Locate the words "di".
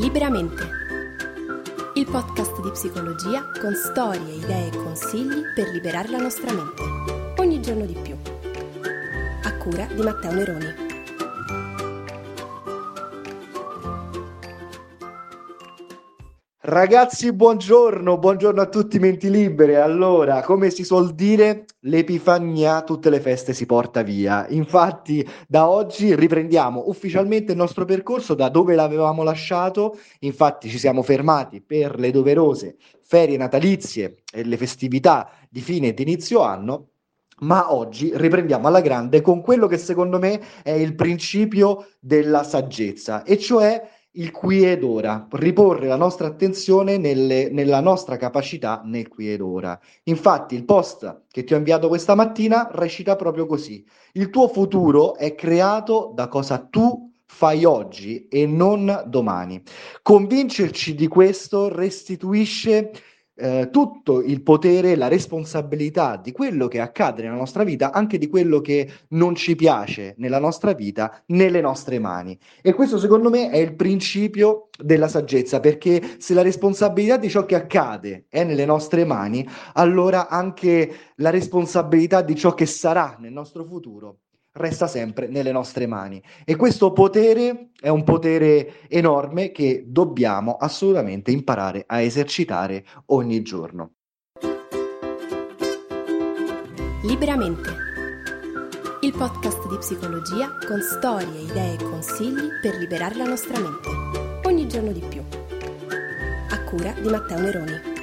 2.60-2.70, 7.84-7.96, 9.86-10.00, 35.48-35.62, 35.94-36.02, 60.94-61.06, 66.16-66.32, 68.18-68.26, 77.16-77.28, 82.22-82.34, 99.68-99.78, 104.90-105.02, 107.00-107.08